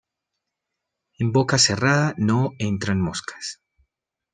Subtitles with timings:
[1.19, 3.61] En boca cerrada no entran moscas.